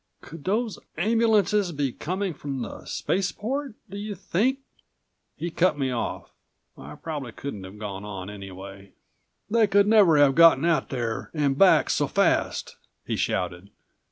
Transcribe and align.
"Could 0.21 0.45
those 0.45 0.79
ambulances 0.97 1.71
be 1.71 1.91
coming 1.91 2.33
from 2.33 2.63
the 2.63 2.85
spaceport? 2.85 3.75
Do 3.87 3.99
you 3.99 4.15
think" 4.15 4.61
He 5.37 5.51
cut 5.51 5.77
me 5.77 5.91
off. 5.91 6.33
I 6.75 6.95
probably 6.95 7.31
couldn't 7.33 7.65
have 7.65 7.77
gone 7.77 8.03
on 8.03 8.27
anyway. 8.27 8.93
"They 9.47 9.67
could 9.67 9.85
never 9.85 10.17
have 10.17 10.33
gotten 10.33 10.65
out 10.65 10.89
there 10.89 11.29
and 11.35 11.55
back 11.55 11.91
so 11.91 12.07
fast!" 12.07 12.77
he 13.05 13.15
shouted. 13.15 13.69